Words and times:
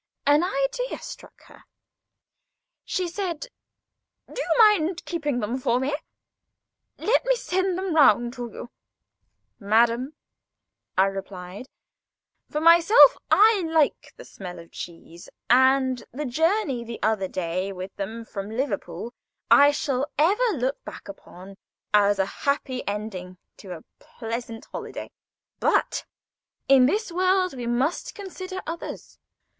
An 0.25 0.43
idea 0.43 0.97
struck 0.97 1.43
her. 1.43 1.63
She 2.83 3.07
said: 3.07 3.45
"Do 4.33 4.41
you 4.41 4.49
mind 4.57 5.05
keeping 5.05 5.39
them 5.41 5.59
for 5.59 5.79
him? 5.83 5.93
Let 6.97 7.23
me 7.25 7.35
send 7.35 7.77
them 7.77 7.93
round 7.95 8.33
to 8.33 8.49
you." 8.51 8.71
"Madam," 9.59 10.15
I 10.97 11.05
replied, 11.05 11.67
"for 12.49 12.59
myself 12.59 13.15
I 13.29 13.61
like 13.63 14.11
the 14.17 14.25
smell 14.25 14.57
of 14.57 14.71
cheese, 14.71 15.29
and 15.51 16.03
the 16.11 16.25
journey 16.25 16.83
the 16.83 16.97
other 17.03 17.27
day 17.27 17.71
with 17.71 17.95
them 17.95 18.25
from 18.25 18.49
Liverpool 18.49 19.13
I 19.51 19.69
shall 19.69 20.07
ever 20.17 20.43
look 20.57 20.83
back 20.83 21.07
upon 21.09 21.57
as 21.93 22.17
a 22.17 22.25
happy 22.49 22.81
ending 22.87 23.37
to 23.57 23.77
a 23.77 23.83
pleasant 23.99 24.65
holiday. 24.65 25.11
But, 25.59 26.05
in 26.67 26.87
this 26.87 27.11
world, 27.11 27.53
we 27.53 27.67
must 27.67 28.15
consider 28.15 28.61
others. 28.65 29.19